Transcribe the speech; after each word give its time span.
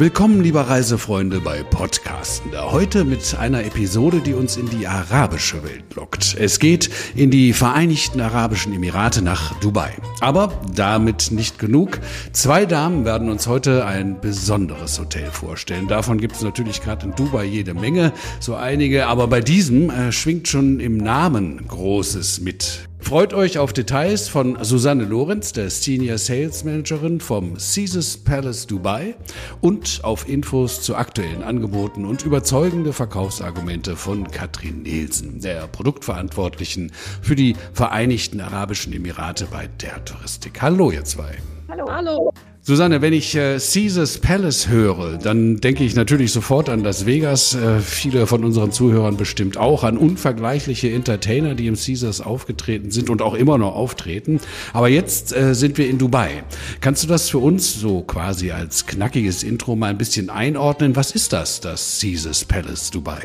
Willkommen, 0.00 0.40
lieber 0.42 0.62
Reisefreunde, 0.62 1.40
bei 1.40 1.62
Podcasten. 1.62 2.52
Heute 2.58 3.04
mit 3.04 3.36
einer 3.38 3.64
Episode, 3.64 4.20
die 4.20 4.32
uns 4.32 4.56
in 4.56 4.64
die 4.70 4.86
arabische 4.86 5.62
Welt 5.62 5.94
lockt. 5.94 6.34
Es 6.40 6.58
geht 6.58 6.88
in 7.14 7.30
die 7.30 7.52
Vereinigten 7.52 8.18
Arabischen 8.22 8.72
Emirate 8.72 9.20
nach 9.20 9.60
Dubai. 9.60 9.92
Aber 10.20 10.58
damit 10.74 11.32
nicht 11.32 11.58
genug. 11.58 12.00
Zwei 12.32 12.64
Damen 12.64 13.04
werden 13.04 13.28
uns 13.28 13.46
heute 13.46 13.84
ein 13.84 14.22
besonderes 14.22 14.98
Hotel 14.98 15.30
vorstellen. 15.30 15.86
Davon 15.86 16.16
gibt 16.16 16.34
es 16.34 16.40
natürlich 16.40 16.80
gerade 16.80 17.04
in 17.04 17.14
Dubai 17.14 17.44
jede 17.44 17.74
Menge, 17.74 18.14
so 18.40 18.54
einige. 18.54 19.06
Aber 19.06 19.26
bei 19.26 19.42
diesem 19.42 19.90
äh, 19.90 20.12
schwingt 20.12 20.48
schon 20.48 20.80
im 20.80 20.96
Namen 20.96 21.68
Großes 21.68 22.40
mit. 22.40 22.89
Freut 23.00 23.34
euch 23.34 23.58
auf 23.58 23.72
Details 23.72 24.28
von 24.28 24.62
Susanne 24.62 25.04
Lorenz, 25.04 25.52
der 25.52 25.68
Senior 25.70 26.18
Sales 26.18 26.62
Managerin 26.64 27.20
vom 27.20 27.54
Caesars 27.54 28.16
Palace 28.18 28.66
Dubai 28.66 29.16
und 29.60 30.00
auf 30.04 30.28
Infos 30.28 30.82
zu 30.82 30.94
aktuellen 30.94 31.42
Angeboten 31.42 32.04
und 32.04 32.24
überzeugende 32.24 32.92
Verkaufsargumente 32.92 33.96
von 33.96 34.30
Katrin 34.30 34.82
Nielsen, 34.82 35.40
der 35.40 35.66
Produktverantwortlichen 35.66 36.92
für 37.20 37.34
die 37.34 37.56
Vereinigten 37.72 38.40
Arabischen 38.40 38.92
Emirate 38.92 39.46
bei 39.46 39.66
der 39.80 40.04
Touristik. 40.04 40.62
Hallo 40.62 40.90
ihr 40.90 41.04
zwei. 41.04 41.38
Hallo. 41.68 41.90
Hallo. 41.90 42.32
Susanne, 42.62 43.00
wenn 43.00 43.14
ich 43.14 43.34
äh, 43.36 43.58
Caesars 43.58 44.18
Palace 44.18 44.68
höre, 44.68 45.16
dann 45.16 45.56
denke 45.56 45.82
ich 45.82 45.94
natürlich 45.94 46.30
sofort 46.30 46.68
an 46.68 46.84
Las 46.84 47.06
Vegas. 47.06 47.54
Äh, 47.54 47.80
viele 47.80 48.26
von 48.26 48.44
unseren 48.44 48.70
Zuhörern 48.70 49.16
bestimmt 49.16 49.56
auch 49.56 49.82
an 49.82 49.96
unvergleichliche 49.96 50.90
Entertainer, 50.90 51.54
die 51.54 51.68
im 51.68 51.74
Caesars 51.74 52.20
aufgetreten 52.20 52.90
sind 52.90 53.08
und 53.08 53.22
auch 53.22 53.32
immer 53.32 53.56
noch 53.56 53.74
auftreten. 53.74 54.40
Aber 54.74 54.88
jetzt 54.88 55.34
äh, 55.34 55.54
sind 55.54 55.78
wir 55.78 55.88
in 55.88 55.96
Dubai. 55.96 56.44
Kannst 56.82 57.02
du 57.02 57.06
das 57.08 57.30
für 57.30 57.38
uns 57.38 57.80
so 57.80 58.02
quasi 58.02 58.50
als 58.50 58.86
knackiges 58.86 59.42
Intro 59.42 59.74
mal 59.74 59.88
ein 59.88 59.98
bisschen 59.98 60.28
einordnen? 60.28 60.96
Was 60.96 61.12
ist 61.12 61.32
das, 61.32 61.62
das 61.62 61.98
Caesars 62.00 62.44
Palace 62.44 62.90
Dubai? 62.90 63.22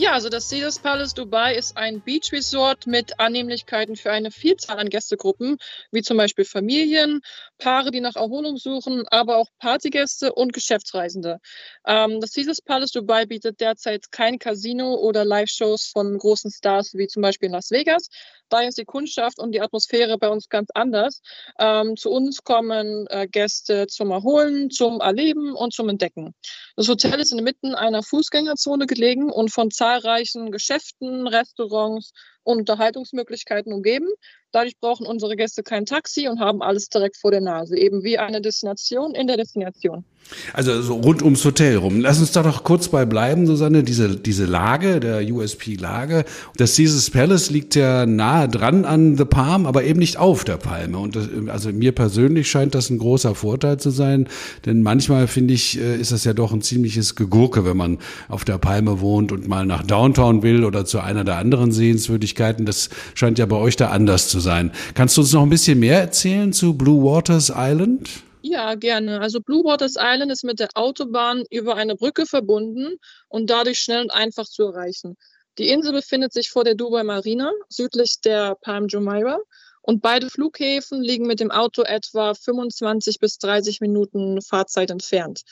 Ja, 0.00 0.12
also 0.12 0.28
das 0.28 0.48
Caesars 0.48 0.78
Palace 0.78 1.12
Dubai 1.12 1.56
ist 1.56 1.76
ein 1.76 2.00
Beach 2.00 2.30
Resort 2.30 2.86
mit 2.86 3.18
Annehmlichkeiten 3.18 3.96
für 3.96 4.12
eine 4.12 4.30
Vielzahl 4.30 4.78
an 4.78 4.90
Gästegruppen, 4.90 5.58
wie 5.90 6.02
zum 6.02 6.16
Beispiel 6.16 6.44
Familien, 6.44 7.20
Paare, 7.58 7.90
die 7.90 7.98
nach 8.00 8.14
Erholung 8.14 8.58
suchen, 8.58 9.08
aber 9.08 9.38
auch 9.38 9.48
Partygäste 9.58 10.32
und 10.32 10.52
Geschäftsreisende. 10.52 11.40
Ähm, 11.84 12.20
das 12.20 12.32
Caesars 12.32 12.62
Palace 12.62 12.92
Dubai 12.92 13.26
bietet 13.26 13.60
derzeit 13.60 14.12
kein 14.12 14.38
Casino 14.38 14.94
oder 14.94 15.24
Live-Shows 15.24 15.90
von 15.92 16.16
großen 16.16 16.52
Stars 16.52 16.94
wie 16.94 17.08
zum 17.08 17.22
Beispiel 17.22 17.46
in 17.46 17.54
Las 17.54 17.72
Vegas. 17.72 18.08
Daher 18.50 18.68
ist 18.68 18.78
die 18.78 18.84
Kundschaft 18.84 19.38
und 19.38 19.52
die 19.52 19.60
Atmosphäre 19.60 20.16
bei 20.16 20.28
uns 20.28 20.48
ganz 20.48 20.70
anders. 20.74 21.20
Ähm, 21.58 21.96
zu 21.96 22.10
uns 22.10 22.44
kommen 22.44 23.06
äh, 23.08 23.26
Gäste 23.26 23.88
zum 23.88 24.10
Erholen, 24.10 24.70
zum 24.70 25.00
Erleben 25.00 25.54
und 25.54 25.74
zum 25.74 25.88
Entdecken. 25.88 26.34
Das 26.76 26.88
Hotel 26.88 27.20
ist 27.20 27.32
inmitten 27.32 27.74
einer 27.74 28.02
Fußgängerzone 28.02 28.86
gelegen 28.86 29.30
und 29.30 29.52
von 29.52 29.70
zahlreichen 29.88 30.52
Geschäften, 30.52 31.26
Restaurants 31.26 32.12
Unterhaltungsmöglichkeiten 32.48 33.72
umgeben. 33.72 34.08
Dadurch 34.52 34.78
brauchen 34.80 35.06
unsere 35.06 35.36
Gäste 35.36 35.62
kein 35.62 35.84
Taxi 35.84 36.26
und 36.28 36.40
haben 36.40 36.62
alles 36.62 36.88
direkt 36.88 37.18
vor 37.18 37.30
der 37.30 37.42
Nase, 37.42 37.76
eben 37.76 38.02
wie 38.02 38.16
eine 38.16 38.40
Destination 38.40 39.14
in 39.14 39.26
der 39.26 39.36
Destination. 39.36 40.04
Also 40.52 40.82
so 40.82 40.94
rund 40.94 41.22
ums 41.22 41.44
Hotel 41.44 41.76
rum. 41.76 42.00
Lass 42.00 42.20
uns 42.20 42.32
da 42.32 42.42
doch 42.42 42.62
kurz 42.62 42.88
bei 42.88 43.06
bleiben, 43.06 43.46
Susanne. 43.46 43.82
Diese, 43.82 44.16
diese 44.16 44.44
Lage, 44.44 45.00
der 45.00 45.22
USP-Lage. 45.22 46.24
Das 46.56 46.76
Caesars 46.76 47.10
Palace 47.10 47.50
liegt 47.50 47.74
ja 47.74 48.04
nahe 48.04 48.48
dran 48.48 48.84
an 48.84 49.16
The 49.16 49.24
Palm, 49.24 49.64
aber 49.64 49.84
eben 49.84 49.98
nicht 49.98 50.18
auf 50.18 50.44
der 50.44 50.58
Palme. 50.58 50.98
Und 50.98 51.16
das, 51.16 51.28
also 51.48 51.72
mir 51.72 51.92
persönlich 51.92 52.50
scheint 52.50 52.74
das 52.74 52.90
ein 52.90 52.98
großer 52.98 53.34
Vorteil 53.34 53.78
zu 53.78 53.90
sein, 53.90 54.28
denn 54.66 54.82
manchmal 54.82 55.28
finde 55.28 55.54
ich, 55.54 55.78
äh, 55.80 55.96
ist 55.98 56.12
das 56.12 56.24
ja 56.24 56.34
doch 56.34 56.52
ein 56.52 56.60
ziemliches 56.60 57.14
Gegurke, 57.14 57.64
wenn 57.64 57.76
man 57.76 57.98
auf 58.28 58.44
der 58.44 58.58
Palme 58.58 59.00
wohnt 59.00 59.32
und 59.32 59.48
mal 59.48 59.64
nach 59.64 59.82
Downtown 59.82 60.42
will 60.42 60.64
oder 60.64 60.84
zu 60.84 61.00
einer 61.00 61.24
der 61.24 61.36
anderen 61.36 61.72
Sehenswürdigkeiten. 61.72 62.37
Das 62.38 62.90
scheint 63.14 63.38
ja 63.38 63.46
bei 63.46 63.56
euch 63.56 63.76
da 63.76 63.88
anders 63.90 64.28
zu 64.28 64.40
sein. 64.40 64.72
Kannst 64.94 65.16
du 65.16 65.20
uns 65.20 65.32
noch 65.32 65.42
ein 65.42 65.50
bisschen 65.50 65.78
mehr 65.78 66.00
erzählen 66.00 66.52
zu 66.52 66.74
Blue 66.74 67.04
Waters 67.04 67.52
Island? 67.54 68.08
Ja, 68.42 68.74
gerne. 68.76 69.20
Also 69.20 69.40
Blue 69.40 69.64
Waters 69.64 69.96
Island 69.98 70.30
ist 70.30 70.44
mit 70.44 70.60
der 70.60 70.68
Autobahn 70.74 71.44
über 71.50 71.76
eine 71.76 71.96
Brücke 71.96 72.24
verbunden 72.24 72.96
und 73.28 73.50
dadurch 73.50 73.80
schnell 73.80 74.02
und 74.02 74.10
einfach 74.10 74.46
zu 74.46 74.64
erreichen. 74.64 75.16
Die 75.58 75.68
Insel 75.68 75.92
befindet 75.92 76.32
sich 76.32 76.50
vor 76.50 76.62
der 76.62 76.76
Dubai 76.76 77.02
Marina, 77.02 77.52
südlich 77.68 78.20
der 78.24 78.54
Palm 78.62 78.86
Jumeirah. 78.86 79.40
Und 79.82 80.02
beide 80.02 80.28
Flughäfen 80.28 81.02
liegen 81.02 81.26
mit 81.26 81.40
dem 81.40 81.50
Auto 81.50 81.82
etwa 81.82 82.34
25 82.34 83.18
bis 83.18 83.38
30 83.38 83.80
Minuten 83.80 84.40
Fahrzeit 84.42 84.90
entfernt. 84.90 85.42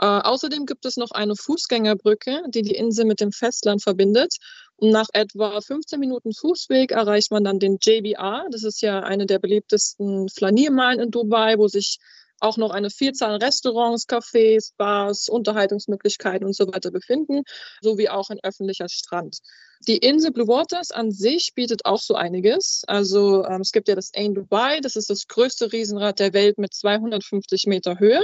Äh, 0.00 0.06
außerdem 0.06 0.64
gibt 0.64 0.86
es 0.86 0.96
noch 0.96 1.10
eine 1.10 1.36
Fußgängerbrücke, 1.36 2.44
die 2.48 2.62
die 2.62 2.74
Insel 2.74 3.04
mit 3.04 3.20
dem 3.20 3.32
Festland 3.32 3.82
verbindet. 3.82 4.36
Nach 4.82 5.08
etwa 5.12 5.60
15 5.60 6.00
Minuten 6.00 6.32
Fußweg 6.32 6.92
erreicht 6.92 7.30
man 7.30 7.44
dann 7.44 7.58
den 7.58 7.78
JBR. 7.80 8.46
Das 8.50 8.64
ist 8.64 8.80
ja 8.80 9.00
eine 9.00 9.26
der 9.26 9.38
beliebtesten 9.38 10.28
Flaniermalen 10.30 11.00
in 11.00 11.10
Dubai, 11.10 11.58
wo 11.58 11.68
sich 11.68 11.98
auch 12.40 12.56
noch 12.56 12.70
eine 12.70 12.88
Vielzahl 12.88 13.34
an 13.34 13.42
Restaurants, 13.42 14.08
Cafés, 14.08 14.72
Bars, 14.78 15.28
Unterhaltungsmöglichkeiten 15.28 16.46
und 16.46 16.56
so 16.56 16.66
weiter 16.72 16.90
befinden, 16.90 17.42
sowie 17.82 18.08
auch 18.08 18.30
ein 18.30 18.40
öffentlicher 18.42 18.88
Strand. 18.88 19.40
Die 19.88 19.96
Insel 19.96 20.30
Blue 20.30 20.46
Waters 20.46 20.90
an 20.90 21.10
sich 21.10 21.54
bietet 21.54 21.86
auch 21.86 22.00
so 22.00 22.14
einiges. 22.14 22.82
Also 22.86 23.46
ähm, 23.46 23.62
es 23.62 23.72
gibt 23.72 23.88
ja 23.88 23.94
das 23.94 24.12
Ain 24.14 24.34
Dubai, 24.34 24.80
das 24.80 24.94
ist 24.94 25.08
das 25.08 25.26
größte 25.26 25.72
Riesenrad 25.72 26.18
der 26.18 26.34
Welt 26.34 26.58
mit 26.58 26.74
250 26.74 27.66
Meter 27.66 27.98
Höhe. 27.98 28.22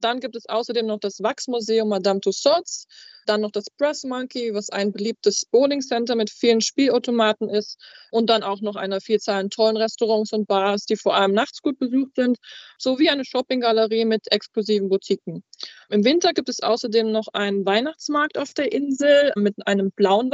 Dann 0.00 0.20
gibt 0.20 0.36
es 0.36 0.48
außerdem 0.48 0.86
noch 0.86 1.00
das 1.00 1.22
Wachsmuseum 1.22 1.90
Madame 1.90 2.20
Tussauds, 2.20 2.86
dann 3.26 3.40
noch 3.40 3.50
das 3.50 3.68
Press 3.70 4.04
Monkey, 4.04 4.54
was 4.54 4.70
ein 4.70 4.92
beliebtes 4.92 5.44
Bowling 5.46 5.80
Center 5.80 6.14
mit 6.14 6.30
vielen 6.30 6.60
Spielautomaten 6.60 7.48
ist 7.48 7.78
und 8.10 8.30
dann 8.30 8.42
auch 8.42 8.60
noch 8.60 8.76
eine 8.76 9.00
Vielzahl 9.00 9.40
an 9.40 9.50
tollen 9.50 9.76
Restaurants 9.76 10.32
und 10.32 10.46
Bars, 10.46 10.86
die 10.86 10.96
vor 10.96 11.14
allem 11.14 11.32
nachts 11.32 11.60
gut 11.60 11.78
besucht 11.78 12.14
sind, 12.14 12.38
sowie 12.78 13.10
eine 13.10 13.24
Shoppinggalerie 13.24 14.04
mit 14.04 14.30
exklusiven 14.30 14.88
Boutiquen. 14.88 15.42
Im 15.88 16.04
Winter 16.04 16.32
gibt 16.32 16.48
es 16.48 16.60
außerdem 16.60 17.10
noch 17.10 17.28
einen 17.32 17.66
Weihnachtsmarkt 17.66 18.38
auf 18.38 18.54
der 18.54 18.72
Insel 18.72 19.32
mit 19.36 19.54
einem 19.66 19.90
blauen 19.90 20.30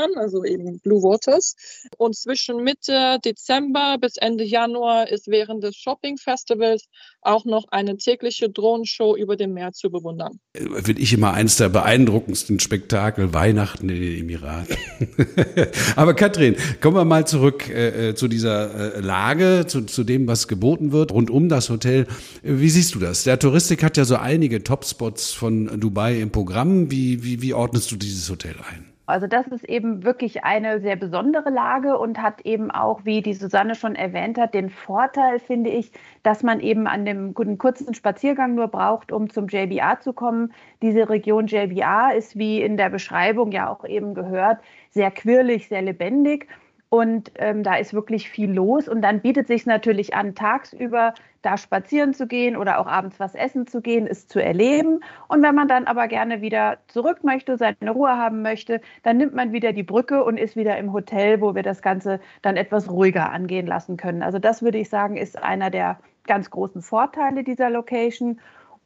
Weihnachtsmann, 0.00 0.16
also 0.16 0.44
eben 0.44 0.80
Blue 0.80 1.02
Waters. 1.02 1.54
Und 1.96 2.16
zwischen 2.16 2.62
Mitte 2.62 3.18
Dezember 3.24 3.96
bis 4.00 4.16
Ende 4.16 4.44
Januar 4.44 5.08
ist 5.10 5.28
während 5.28 5.62
des 5.64 5.76
Shopping 5.76 6.16
Festivals 6.16 6.86
auch 7.22 7.44
noch 7.44 7.66
eine 7.70 7.96
tägliche 7.96 8.48
Drohnenshow 8.50 9.16
über 9.16 9.36
dem 9.36 9.52
Meer 9.52 9.72
zu 9.72 9.90
bewundern. 9.90 10.40
Finde 10.54 11.00
ich 11.00 11.12
immer 11.12 11.34
eines 11.34 11.56
der 11.56 11.68
beeindruckendsten 11.68 12.60
Spektakel, 12.60 13.34
Weihnachten 13.34 13.88
in 13.88 14.00
den 14.00 14.20
Emiraten. 14.20 14.76
Aber 15.96 16.14
Katrin, 16.14 16.56
kommen 16.80 16.96
wir 16.96 17.04
mal 17.04 17.26
zurück 17.26 17.68
äh, 17.68 18.10
äh, 18.10 18.14
zu 18.14 18.28
dieser 18.28 18.96
äh, 18.96 19.00
Lage, 19.00 19.64
zu, 19.66 19.82
zu 19.82 20.04
dem, 20.04 20.26
was 20.26 20.48
geboten 20.48 20.92
wird, 20.92 21.12
rund 21.12 21.30
um 21.30 21.48
das 21.48 21.68
Hotel. 21.70 22.06
Wie 22.42 22.70
siehst 22.70 22.94
du 22.94 22.98
das? 22.98 23.24
Der 23.24 23.38
Touristik 23.38 23.82
hat 23.82 23.96
ja 23.96 24.04
so 24.04 24.16
einige 24.16 24.62
Topspots 24.62 25.32
von 25.32 25.80
Dubai 25.80 26.20
im 26.20 26.30
Programm. 26.30 26.90
Wie, 26.90 27.22
wie, 27.22 27.42
wie 27.42 27.54
ordnest 27.54 27.90
du 27.90 27.96
dieses 27.96 28.28
Hotel 28.30 28.54
ein? 28.70 28.89
Also 29.10 29.26
das 29.26 29.46
ist 29.48 29.64
eben 29.64 30.04
wirklich 30.04 30.44
eine 30.44 30.80
sehr 30.80 30.96
besondere 30.96 31.50
Lage 31.50 31.98
und 31.98 32.22
hat 32.22 32.40
eben 32.42 32.70
auch, 32.70 33.04
wie 33.04 33.22
die 33.22 33.34
Susanne 33.34 33.74
schon 33.74 33.94
erwähnt 33.94 34.38
hat, 34.38 34.54
den 34.54 34.70
Vorteil, 34.70 35.38
finde 35.38 35.70
ich, 35.70 35.92
dass 36.22 36.42
man 36.42 36.60
eben 36.60 36.86
an 36.86 37.04
dem 37.04 37.34
einen 37.36 37.58
kurzen 37.58 37.94
Spaziergang 37.94 38.54
nur 38.54 38.68
braucht, 38.68 39.12
um 39.12 39.28
zum 39.28 39.48
JBA 39.48 40.00
zu 40.00 40.12
kommen. 40.12 40.52
Diese 40.82 41.08
Region 41.08 41.46
JBA 41.46 42.10
ist, 42.10 42.36
wie 42.36 42.62
in 42.62 42.76
der 42.76 42.90
Beschreibung 42.90 43.52
ja 43.52 43.68
auch 43.68 43.84
eben 43.84 44.14
gehört, 44.14 44.58
sehr 44.90 45.10
quirlig, 45.10 45.68
sehr 45.68 45.82
lebendig. 45.82 46.46
Und 46.90 47.30
ähm, 47.36 47.62
da 47.62 47.76
ist 47.76 47.94
wirklich 47.94 48.28
viel 48.28 48.50
los. 48.52 48.88
Und 48.88 49.00
dann 49.02 49.20
bietet 49.20 49.46
sich 49.46 49.64
natürlich 49.64 50.14
an, 50.14 50.34
tagsüber 50.34 51.14
da 51.40 51.56
spazieren 51.56 52.12
zu 52.14 52.26
gehen 52.26 52.56
oder 52.56 52.80
auch 52.80 52.88
abends 52.88 53.20
was 53.20 53.36
essen 53.36 53.66
zu 53.68 53.80
gehen, 53.80 54.08
es 54.08 54.26
zu 54.26 54.42
erleben. 54.42 55.00
Und 55.28 55.40
wenn 55.42 55.54
man 55.54 55.68
dann 55.68 55.86
aber 55.86 56.08
gerne 56.08 56.40
wieder 56.40 56.78
zurück 56.88 57.22
möchte, 57.22 57.56
seine 57.56 57.92
Ruhe 57.92 58.10
haben 58.10 58.42
möchte, 58.42 58.80
dann 59.04 59.18
nimmt 59.18 59.34
man 59.34 59.52
wieder 59.52 59.72
die 59.72 59.84
Brücke 59.84 60.24
und 60.24 60.36
ist 60.36 60.56
wieder 60.56 60.76
im 60.78 60.92
Hotel, 60.92 61.40
wo 61.40 61.54
wir 61.54 61.62
das 61.62 61.80
Ganze 61.80 62.20
dann 62.42 62.56
etwas 62.56 62.90
ruhiger 62.90 63.30
angehen 63.30 63.68
lassen 63.68 63.96
können. 63.96 64.24
Also 64.24 64.40
das 64.40 64.60
würde 64.60 64.78
ich 64.78 64.88
sagen, 64.88 65.16
ist 65.16 65.40
einer 65.40 65.70
der 65.70 66.00
ganz 66.26 66.50
großen 66.50 66.82
Vorteile 66.82 67.44
dieser 67.44 67.70
Location. 67.70 68.40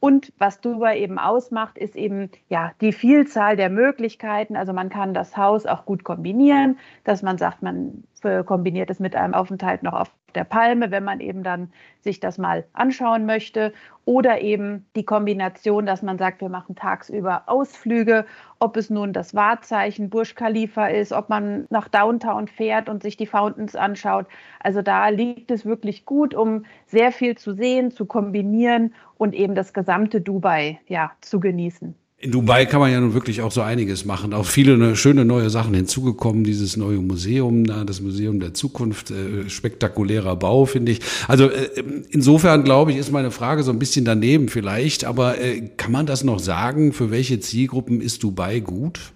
Und 0.05 0.31
was 0.37 0.61
Dubai 0.61 0.99
eben 0.99 1.17
ausmacht, 1.17 1.79
ist 1.79 1.95
eben 1.95 2.29
ja 2.47 2.73
die 2.79 2.93
Vielzahl 2.93 3.55
der 3.55 3.71
Möglichkeiten. 3.71 4.55
Also 4.55 4.71
man 4.71 4.89
kann 4.89 5.15
das 5.15 5.35
Haus 5.35 5.65
auch 5.65 5.83
gut 5.83 6.03
kombinieren, 6.03 6.77
dass 7.03 7.23
man 7.23 7.39
sagt, 7.39 7.63
man 7.63 8.03
kombiniert 8.45 8.89
es 8.89 8.99
mit 8.99 9.15
einem 9.15 9.33
Aufenthalt 9.33 9.83
noch 9.83 9.93
auf 9.93 10.11
der 10.35 10.43
Palme, 10.43 10.91
wenn 10.91 11.03
man 11.03 11.19
eben 11.19 11.43
dann 11.43 11.71
sich 12.01 12.19
das 12.19 12.37
mal 12.37 12.65
anschauen 12.73 13.25
möchte. 13.25 13.73
Oder 14.05 14.41
eben 14.41 14.85
die 14.95 15.05
Kombination, 15.05 15.85
dass 15.85 16.03
man 16.03 16.17
sagt, 16.17 16.41
wir 16.41 16.49
machen 16.49 16.75
tagsüber 16.75 17.43
Ausflüge, 17.47 18.25
ob 18.59 18.77
es 18.77 18.89
nun 18.89 19.13
das 19.13 19.33
Wahrzeichen 19.33 20.09
Burj 20.09 20.35
Khalifa 20.35 20.87
ist, 20.87 21.11
ob 21.11 21.29
man 21.29 21.65
nach 21.69 21.87
Downtown 21.87 22.47
fährt 22.47 22.89
und 22.89 23.01
sich 23.01 23.17
die 23.17 23.25
Fountains 23.25 23.75
anschaut. 23.75 24.27
Also 24.59 24.81
da 24.81 25.09
liegt 25.09 25.49
es 25.49 25.65
wirklich 25.65 26.05
gut, 26.05 26.35
um 26.35 26.65
sehr 26.85 27.11
viel 27.11 27.35
zu 27.37 27.53
sehen, 27.53 27.91
zu 27.91 28.05
kombinieren 28.05 28.93
und 29.17 29.33
eben 29.33 29.55
das 29.55 29.73
gesamte 29.73 30.21
Dubai 30.21 30.79
ja, 30.87 31.11
zu 31.21 31.39
genießen. 31.39 31.95
In 32.17 32.31
Dubai 32.31 32.65
kann 32.65 32.79
man 32.79 32.91
ja 32.91 33.01
nun 33.01 33.13
wirklich 33.13 33.41
auch 33.41 33.51
so 33.51 33.61
einiges 33.61 34.05
machen. 34.05 34.33
Auch 34.33 34.45
viele 34.45 34.77
ne, 34.77 34.95
schöne 34.95 35.25
neue 35.25 35.49
Sachen 35.49 35.73
hinzugekommen. 35.73 36.45
Dieses 36.45 36.77
neue 36.77 36.99
Museum 36.99 37.65
da, 37.65 37.83
das 37.83 37.99
Museum 37.99 38.39
der 38.39 38.53
Zukunft, 38.53 39.11
äh, 39.11 39.49
spektakulärer 39.49 40.37
Bau, 40.37 40.65
finde 40.65 40.93
ich. 40.93 41.01
Also 41.27 41.49
äh, 41.49 41.83
insofern 42.09 42.63
glaube 42.63 42.91
ich, 42.91 42.97
ist 42.97 43.11
meine 43.11 43.31
Frage 43.31 43.63
so 43.63 43.71
ein 43.71 43.79
bisschen 43.79 44.05
daneben 44.05 44.47
vielleicht. 44.47 45.03
Aber 45.03 45.41
äh, 45.41 45.69
kann 45.75 45.91
man 45.91 46.05
das 46.05 46.23
noch 46.23 46.39
sagen? 46.39 46.93
Für 46.93 47.11
welche 47.11 47.41
Zielgruppen 47.41 47.99
ist 47.99 48.23
Dubai 48.23 48.61
gut? 48.61 49.11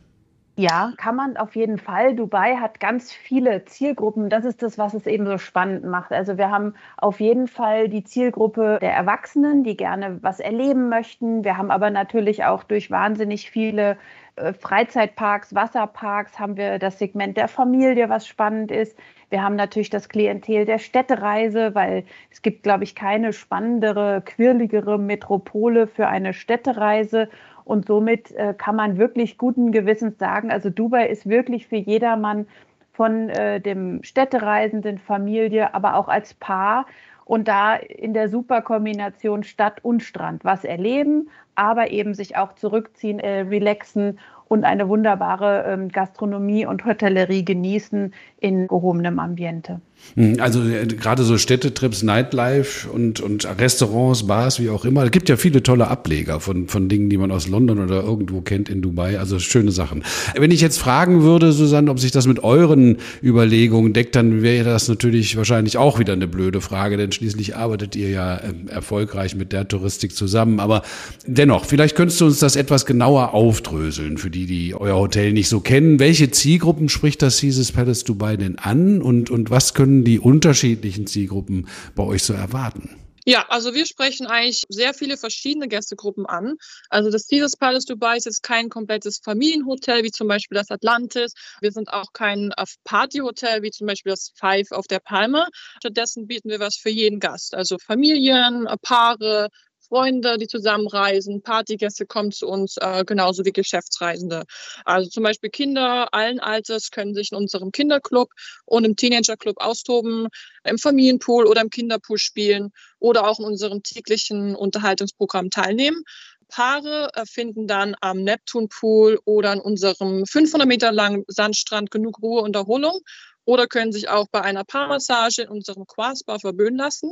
Ja, 0.60 0.92
kann 0.98 1.16
man 1.16 1.38
auf 1.38 1.56
jeden 1.56 1.78
Fall. 1.78 2.16
Dubai 2.16 2.58
hat 2.58 2.82
ganz 2.82 3.14
viele 3.14 3.64
Zielgruppen. 3.64 4.30
Das 4.30 4.44
ist 4.44 4.62
das, 4.62 4.78
was 4.78 4.94
es 4.94 5.08
eben 5.08 5.26
so 5.26 5.38
spannend 5.38 5.86
macht. 5.86 6.12
Also 6.12 6.38
wir 6.38 6.52
haben 6.52 6.74
auf 6.98 7.22
jeden 7.22 7.48
Fall 7.48 7.88
die 7.88 8.04
Zielgruppe 8.04 8.78
der 8.82 8.94
Erwachsenen, 8.94 9.64
die 9.64 9.78
gerne 9.78 10.22
was 10.22 10.42
erleben 10.42 10.90
möchten. 10.90 11.46
Wir 11.46 11.56
haben 11.56 11.72
aber 11.72 11.92
natürlich 11.92 12.44
auch 12.44 12.66
durch 12.66 12.92
wahnsinnig 12.92 13.50
viele 13.50 13.98
äh, 14.36 14.52
Freizeitparks, 14.52 15.56
Wasserparks 15.56 16.40
haben 16.40 16.58
wir 16.58 16.78
das 16.78 17.00
Segment 17.00 17.38
der 17.38 17.48
Familie, 17.48 18.10
was 18.10 18.28
spannend 18.28 18.70
ist. 18.70 18.98
Wir 19.30 19.44
haben 19.44 19.56
natürlich 19.56 19.90
das 19.90 20.10
Klientel 20.10 20.66
der 20.66 20.80
Städtereise, 20.80 21.74
weil 21.74 22.04
es 22.32 22.42
gibt, 22.42 22.64
glaube 22.64 22.84
ich, 22.84 22.96
keine 22.96 23.32
spannendere, 23.32 24.24
quirligere 24.26 24.98
Metropole 24.98 25.88
für 25.88 26.08
eine 26.08 26.34
Städtereise. 26.34 27.30
Und 27.70 27.86
somit 27.86 28.32
äh, 28.32 28.56
kann 28.58 28.76
man 28.76 28.98
wirklich 28.98 29.38
guten 29.38 29.72
Gewissens 29.72 30.18
sagen, 30.18 30.50
also 30.50 30.72
Dubai 30.72 31.08
ist 31.08 31.30
wirklich 31.30 31.68
für 31.68 31.76
jedermann 31.76 32.48
von 32.94 33.30
äh, 33.30 33.62
dem 33.62 34.02
Städtereisenden, 34.02 34.98
Familie, 34.98 35.76
aber 35.76 35.94
auch 35.94 36.08
als 36.08 36.34
Paar 36.34 36.88
und 37.26 37.48
da 37.48 37.76
in 37.76 38.16
der 38.16 38.28
Superkombination 38.28 39.44
Stadt 39.44 39.86
und 39.86 40.02
Strand 40.02 40.44
was 40.44 40.64
erleben, 40.64 41.30
aber 41.54 41.92
eben 41.92 42.16
sich 42.16 42.38
auch 42.38 42.54
zurückziehen, 42.54 43.20
äh, 43.20 43.42
relaxen 43.42 44.18
und 44.50 44.66
eine 44.66 44.90
wunderbare 44.90 45.64
ähm, 45.68 45.90
Gastronomie 45.90 46.66
und 46.66 46.84
Hotellerie 46.84 47.46
genießen 47.46 48.14
in 48.42 48.68
gehobenem 48.68 49.20
Ambiente. 49.20 49.80
Hm, 50.16 50.38
also 50.40 50.64
äh, 50.64 50.88
gerade 50.88 51.24
so 51.24 51.38
Städtetrips, 51.38 52.04
Nightlife 52.04 52.90
und, 52.90 53.20
und 53.20 53.48
Restaurants, 53.60 54.26
Bars, 54.26 54.60
wie 54.60 54.70
auch 54.70 54.86
immer. 54.86 55.04
Es 55.04 55.12
gibt 55.12 55.30
ja 55.30 55.38
viele 55.38 55.62
tolle 55.62 55.88
Ableger 55.88 56.40
von, 56.40 56.68
von 56.68 56.90
Dingen, 56.90 57.10
die 57.10 57.18
man 57.18 57.32
aus 57.32 57.48
London 57.48 57.80
oder 57.80 58.02
irgendwo 58.02 58.42
kennt 58.42 58.70
in 58.70 58.82
Dubai. 58.82 59.20
Also 59.20 59.40
schöne 59.40 59.72
Sachen. 59.72 60.04
Wenn 60.36 60.52
ich 60.52 60.62
jetzt 60.62 60.80
fragen 60.80 61.22
würde, 61.22 61.52
Susanne, 61.52 61.92
ob 61.92 62.00
sich 62.00 62.12
das 62.12 62.28
mit 62.28 62.44
euren 62.44 62.98
Überlegungen 63.22 63.94
deckt, 63.94 64.16
dann 64.16 64.42
wäre 64.42 64.70
das 64.70 64.88
natürlich 64.88 65.38
wahrscheinlich 65.38 65.78
auch 65.78 66.00
wieder 66.00 66.14
eine 66.14 66.28
blöde 66.28 66.62
Frage, 66.62 66.98
denn 66.98 67.12
schließlich 67.12 67.56
arbeitet 67.56 67.96
ihr 67.96 68.10
ja 68.10 68.38
äh, 68.38 68.54
erfolgreich 68.70 69.36
mit 69.36 69.54
der 69.54 69.68
Touristik 69.68 70.16
zusammen. 70.16 70.60
Aber 70.60 70.82
dennoch, 71.28 71.66
vielleicht 71.66 71.96
könntest 71.96 72.20
du 72.22 72.26
uns 72.26 72.40
das 72.40 72.56
etwas 72.56 72.86
genauer 72.86 73.34
aufdröseln 73.34 74.18
für 74.18 74.30
die, 74.30 74.39
die 74.46 74.76
euer 74.76 74.98
Hotel 74.98 75.34
nicht 75.34 75.50
so 75.50 75.60
kennen. 75.60 76.00
Welche 76.00 76.32
Zielgruppen 76.32 76.90
spricht 76.90 77.22
das 77.22 77.40
Caesars 77.40 77.72
Palace 77.72 78.04
Dubai 78.04 78.38
denn 78.38 78.58
an 78.58 79.02
und, 79.02 79.30
und 79.30 79.50
was 79.50 79.74
können 79.74 80.04
die 80.04 80.20
unterschiedlichen 80.20 81.08
Zielgruppen 81.08 81.68
bei 81.96 82.04
euch 82.04 82.24
so 82.24 82.34
erwarten? 82.34 82.90
Ja, 83.26 83.46
also 83.50 83.76
wir 83.76 83.86
sprechen 83.86 84.26
eigentlich 84.26 84.64
sehr 84.70 84.94
viele 84.96 85.16
verschiedene 85.16 85.68
Gästegruppen 85.68 86.26
an. 86.26 86.56
Also 86.90 87.12
das 87.12 87.28
Caesars 87.28 87.58
Palace 87.58 87.86
Dubai 87.86 88.18
ist 88.18 88.26
jetzt 88.26 88.42
kein 88.42 88.70
komplettes 88.70 89.20
Familienhotel 89.24 90.04
wie 90.04 90.10
zum 90.10 90.28
Beispiel 90.28 90.58
das 90.58 90.72
Atlantis. 90.72 91.34
Wir 91.62 91.72
sind 91.72 91.94
auch 91.94 92.12
kein 92.14 92.52
Partyhotel 92.86 93.62
wie 93.62 93.70
zum 93.70 93.86
Beispiel 93.86 94.12
das 94.12 94.32
Five 94.36 94.72
auf 94.72 94.88
der 94.88 95.00
Palme. 95.00 95.46
Stattdessen 95.80 96.26
bieten 96.26 96.50
wir 96.50 96.60
was 96.60 96.78
für 96.78 96.90
jeden 96.90 97.20
Gast. 97.20 97.54
Also 97.54 97.78
Familien, 97.78 98.68
Paare, 98.82 99.50
Freunde, 99.90 100.38
die 100.38 100.48
zusammenreisen, 100.48 101.42
Partygäste 101.42 102.06
kommen 102.06 102.32
zu 102.32 102.48
uns, 102.48 102.78
äh, 102.78 103.04
genauso 103.06 103.44
wie 103.44 103.52
Geschäftsreisende. 103.52 104.44
Also 104.86 105.10
zum 105.10 105.24
Beispiel 105.24 105.50
Kinder 105.50 106.14
allen 106.14 106.40
Alters 106.40 106.92
können 106.92 107.16
sich 107.16 107.32
in 107.32 107.38
unserem 107.38 107.72
Kinderclub 107.72 108.30
und 108.66 108.86
im 108.86 108.96
Teenagerclub 108.96 109.58
austoben, 109.60 110.28
im 110.64 110.78
Familienpool 110.78 111.46
oder 111.46 111.62
im 111.62 111.70
Kinderpool 111.70 112.20
spielen 112.20 112.72
oder 113.00 113.28
auch 113.28 113.40
in 113.40 113.46
unserem 113.46 113.84
täglichen 113.84 114.56
Unterhaltungsprogramm 114.56 115.50
teilnehmen. 115.50 116.04
Paare 116.50 117.12
äh, 117.14 117.26
finden 117.26 117.68
dann 117.68 117.96
am 118.02 118.24
Neptunpool 118.24 119.20
oder 119.26 119.52
an 119.52 119.60
unserem 119.60 120.26
500 120.26 120.68
Meter 120.68 120.92
langen 120.92 121.24
Sandstrand 121.28 121.92
genug 121.92 122.22
Ruhe 122.22 122.42
und 122.42 122.56
Erholung 122.56 123.02
oder 123.50 123.66
können 123.66 123.92
sich 123.92 124.10
auch 124.10 124.28
bei 124.32 124.42
einer 124.42 124.64
Paarmassage 124.64 125.42
in 125.42 125.50
unserem 125.50 125.88
Quasbar 125.88 126.40
verböhnen 126.40 126.78
lassen. 126.78 127.12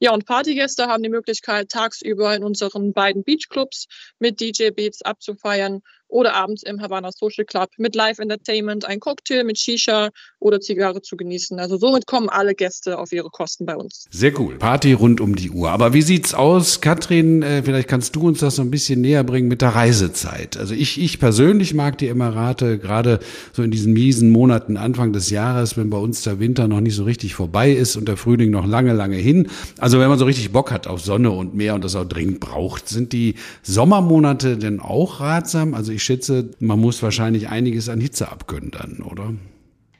Ja, 0.00 0.12
und 0.12 0.26
Partygäste 0.26 0.86
haben 0.88 1.04
die 1.04 1.08
Möglichkeit, 1.08 1.68
tagsüber 1.68 2.34
in 2.34 2.42
unseren 2.42 2.92
beiden 2.92 3.22
Beachclubs 3.22 3.86
mit 4.18 4.40
DJ-Beats 4.40 5.02
abzufeiern 5.02 5.82
oder 6.08 6.34
abends 6.34 6.62
im 6.62 6.80
Havana 6.80 7.10
Social 7.12 7.44
Club 7.44 7.70
mit 7.78 7.94
Live-Entertainment, 7.94 8.84
ein 8.84 9.00
Cocktail 9.00 9.44
mit 9.44 9.58
Shisha 9.58 10.10
oder 10.38 10.60
Zigarre 10.60 11.02
zu 11.02 11.16
genießen. 11.16 11.58
Also 11.58 11.76
somit 11.76 12.06
kommen 12.06 12.28
alle 12.28 12.54
Gäste 12.54 12.98
auf 12.98 13.12
ihre 13.12 13.30
Kosten 13.30 13.66
bei 13.66 13.76
uns. 13.76 14.06
Sehr 14.10 14.38
cool. 14.38 14.56
Party 14.56 14.92
rund 14.92 15.20
um 15.20 15.34
die 15.34 15.50
Uhr. 15.50 15.70
Aber 15.70 15.92
wie 15.92 16.02
sieht's 16.02 16.34
aus, 16.34 16.80
Katrin? 16.80 17.42
Äh, 17.42 17.62
vielleicht 17.62 17.88
kannst 17.88 18.14
du 18.16 18.28
uns 18.28 18.40
das 18.40 18.56
so 18.56 18.62
ein 18.62 18.70
bisschen 18.70 19.00
näher 19.00 19.24
bringen 19.24 19.48
mit 19.48 19.62
der 19.62 19.70
Reisezeit. 19.70 20.56
Also 20.56 20.74
ich, 20.74 21.00
ich 21.00 21.18
persönlich 21.18 21.74
mag 21.74 21.98
die 21.98 22.08
Emirate 22.08 22.78
gerade 22.78 23.18
so 23.52 23.62
in 23.62 23.70
diesen 23.70 23.92
miesen 23.92 24.30
Monaten 24.30 24.76
Anfang 24.76 25.12
des 25.12 25.30
Jahres, 25.30 25.76
wenn 25.76 25.90
bei 25.90 25.98
uns 25.98 26.22
der 26.22 26.38
Winter 26.38 26.68
noch 26.68 26.80
nicht 26.80 26.94
so 26.94 27.04
richtig 27.04 27.34
vorbei 27.34 27.72
ist 27.72 27.96
und 27.96 28.06
der 28.06 28.16
Frühling 28.16 28.50
noch 28.50 28.66
lange, 28.66 28.92
lange 28.92 29.16
hin. 29.16 29.48
Also 29.78 29.98
wenn 29.98 30.08
man 30.08 30.18
so 30.18 30.24
richtig 30.24 30.52
Bock 30.52 30.70
hat 30.70 30.86
auf 30.86 31.00
Sonne 31.00 31.30
und 31.30 31.54
Meer 31.54 31.74
und 31.74 31.84
das 31.84 31.96
auch 31.96 32.04
dringend 32.04 32.40
braucht, 32.40 32.88
sind 32.88 33.12
die 33.12 33.34
Sommermonate 33.62 34.56
denn 34.56 34.80
auch 34.80 35.20
ratsam? 35.20 35.74
Also 35.74 35.92
ich 35.96 36.02
schätze, 36.02 36.50
man 36.60 36.80
muss 36.80 37.02
wahrscheinlich 37.02 37.48
einiges 37.48 37.88
an 37.88 38.00
Hitze 38.00 38.30
abkönnen 38.30 38.70
dann, 38.70 39.02
oder? 39.02 39.32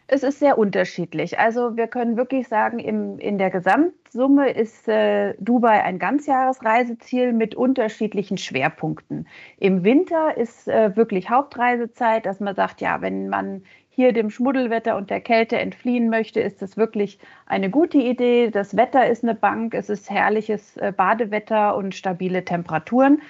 Es 0.09 0.23
ist 0.23 0.39
sehr 0.39 0.57
unterschiedlich. 0.57 1.39
Also 1.41 1.77
wir 1.77 1.89
können 1.89 2.17
wirklich 2.17 2.47
sagen, 2.47 2.79
im, 2.79 3.19
in 3.19 3.39
der 3.39 3.51
Gesamtsumme 3.51 4.51
ist 4.51 4.87
äh, 4.87 5.35
Dubai 5.41 5.83
ein 5.83 5.99
Ganzjahresreiseziel 5.99 7.33
mit 7.33 7.57
unterschiedlichen 7.57 8.39
Schwerpunkten. 8.39 9.27
Im 9.59 9.83
Winter 9.83 10.37
ist 10.37 10.69
äh, 10.69 10.95
wirklich 10.97 11.29
Hauptreisezeit, 11.29 12.25
dass 12.25 12.39
man 12.39 12.55
sagt, 12.55 12.81
ja, 12.81 13.01
wenn 13.01 13.29
man 13.29 13.63
hier 13.89 14.13
dem 14.13 14.31
Schmuddelwetter 14.31 14.97
und 14.97 15.09
der 15.09 15.23
Kälte 15.23 15.59
entfliehen 15.59 16.09
möchte, 16.11 16.39
ist 16.41 16.61
das 16.63 16.77
wirklich 16.77 17.19
eine 17.47 17.71
gute 17.71 17.99
Idee. 17.99 18.51
Das 18.51 18.77
Wetter 18.77 19.09
ist 19.09 19.25
eine 19.25 19.35
Bank, 19.35 19.75
es 19.75 19.89
ist 19.89 20.09
herrliches 20.11 20.77
äh, 20.77 20.93
Badewetter 20.93 21.75
und 21.75 21.95
stabile 21.95 22.45
Temperaturen. 22.45 23.23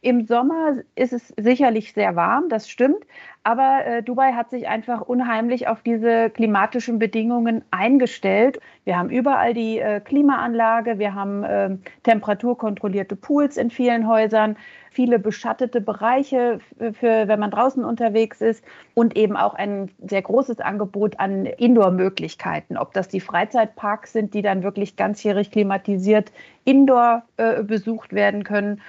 Im 0.00 0.26
Sommer 0.26 0.76
ist 0.94 1.12
es 1.12 1.34
sicherlich 1.36 1.92
sehr 1.92 2.14
warm, 2.14 2.48
das 2.48 2.70
stimmt, 2.70 3.04
aber 3.42 3.84
äh, 3.84 4.02
Dubai 4.02 4.32
hat 4.32 4.48
sich 4.48 4.68
einfach 4.68 5.00
unheimlich 5.00 5.66
auf 5.66 5.82
diese 5.82 6.30
klimatischen 6.30 7.00
Bedingungen 7.00 7.64
eingestellt. 7.72 8.60
Wir 8.84 8.96
haben 8.96 9.10
überall 9.10 9.54
die 9.54 9.80
äh, 9.80 9.98
Klimaanlage, 10.00 11.00
wir 11.00 11.14
haben 11.16 11.42
äh, 11.42 11.70
temperaturkontrollierte 12.04 13.16
Pools 13.16 13.56
in 13.56 13.70
vielen 13.70 14.06
Häusern, 14.06 14.56
viele 14.92 15.18
beschattete 15.18 15.80
Bereiche 15.80 16.60
für, 16.78 17.26
wenn 17.26 17.40
man 17.40 17.50
draußen 17.50 17.84
unterwegs 17.84 18.40
ist 18.40 18.64
und 18.94 19.16
eben 19.16 19.36
auch 19.36 19.54
ein 19.54 19.90
sehr 20.06 20.22
großes 20.22 20.60
Angebot 20.60 21.18
an 21.18 21.46
Indoor-Möglichkeiten. 21.46 22.76
Ob 22.76 22.92
das 22.92 23.08
die 23.08 23.20
Freizeitparks 23.20 24.12
sind, 24.12 24.32
die 24.34 24.42
dann 24.42 24.62
wirklich 24.62 24.94
ganzjährig 24.94 25.50
klimatisiert 25.50 26.30
indoor 26.64 27.24
äh, 27.36 27.64
besucht 27.64 28.12
werden 28.12 28.44
können 28.44 28.80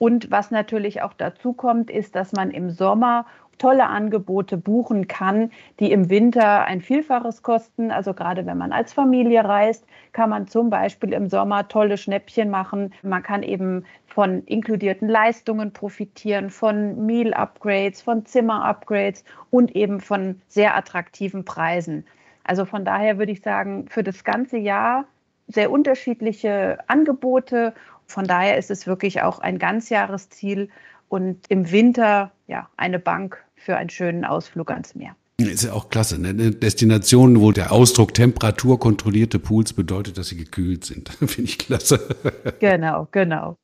und 0.00 0.30
was 0.30 0.50
natürlich 0.50 1.02
auch 1.02 1.12
dazu 1.12 1.52
kommt, 1.52 1.90
ist, 1.90 2.16
dass 2.16 2.32
man 2.32 2.50
im 2.50 2.70
Sommer 2.70 3.26
tolle 3.58 3.86
Angebote 3.86 4.56
buchen 4.56 5.08
kann, 5.08 5.50
die 5.78 5.92
im 5.92 6.08
Winter 6.08 6.64
ein 6.64 6.80
Vielfaches 6.80 7.42
kosten. 7.42 7.90
Also 7.90 8.14
gerade 8.14 8.46
wenn 8.46 8.56
man 8.56 8.72
als 8.72 8.94
Familie 8.94 9.44
reist, 9.44 9.84
kann 10.14 10.30
man 10.30 10.46
zum 10.46 10.70
Beispiel 10.70 11.12
im 11.12 11.28
Sommer 11.28 11.68
tolle 11.68 11.98
Schnäppchen 11.98 12.48
machen. 12.48 12.94
Man 13.02 13.22
kann 13.22 13.42
eben 13.42 13.84
von 14.06 14.42
inkludierten 14.44 15.06
Leistungen 15.06 15.74
profitieren, 15.74 16.48
von 16.48 17.04
Meal-Upgrades, 17.04 18.00
von 18.00 18.24
Zimmer-Upgrades 18.24 19.22
und 19.50 19.76
eben 19.76 20.00
von 20.00 20.40
sehr 20.48 20.74
attraktiven 20.74 21.44
Preisen. 21.44 22.06
Also 22.44 22.64
von 22.64 22.86
daher 22.86 23.18
würde 23.18 23.32
ich 23.32 23.42
sagen, 23.42 23.86
für 23.90 24.02
das 24.02 24.24
ganze 24.24 24.56
Jahr 24.56 25.04
sehr 25.46 25.70
unterschiedliche 25.70 26.78
Angebote 26.86 27.74
von 28.10 28.26
daher 28.26 28.58
ist 28.58 28.70
es 28.70 28.86
wirklich 28.86 29.22
auch 29.22 29.38
ein 29.38 29.58
Ganzjahresziel 29.58 30.68
und 31.08 31.38
im 31.48 31.70
Winter 31.70 32.30
ja 32.46 32.68
eine 32.76 32.98
Bank 32.98 33.42
für 33.56 33.76
einen 33.76 33.90
schönen 33.90 34.24
Ausflug 34.24 34.70
ans 34.70 34.94
Meer. 34.94 35.14
Ist 35.38 35.64
ja 35.64 35.72
auch 35.72 35.88
klasse. 35.88 36.20
Ne? 36.20 36.28
Eine 36.28 36.50
Destination, 36.50 37.40
wo 37.40 37.52
der 37.52 37.72
Ausdruck 37.72 38.12
temperaturkontrollierte 38.12 39.38
Pools 39.38 39.72
bedeutet, 39.72 40.18
dass 40.18 40.28
sie 40.28 40.36
gekühlt 40.36 40.84
sind. 40.84 41.08
Finde 41.18 41.42
ich 41.42 41.58
klasse. 41.58 42.16
Genau, 42.60 43.08
genau. 43.10 43.56